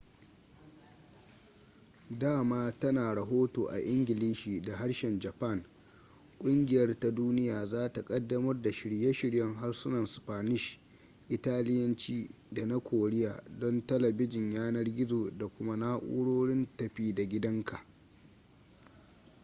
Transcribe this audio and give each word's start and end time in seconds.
dama 2.09 2.73
tana 2.79 3.13
rahoto 3.15 3.65
a 3.69 3.79
ingilishi 3.79 4.61
da 4.61 4.75
harshen 4.75 5.19
japan 5.19 5.63
ƙungiyar 6.39 6.99
ta 6.99 7.11
duniya 7.11 7.67
za 7.67 7.93
ta 7.93 8.05
ƙaddamar 8.05 8.61
da 8.61 8.71
shirye-shiryen 8.71 9.53
harsunan 9.53 10.05
spanish 10.07 10.79
italiyanci 11.29 12.29
da 12.51 12.65
na 12.65 12.79
koriya 12.79 13.43
don 13.59 13.85
talabijin 13.87 14.51
yanar-gizo 14.51 15.29
da 15.37 15.47
kuma 15.47 15.75
na'urorin 15.77 16.67
tafi-da-gidanka 16.77 17.83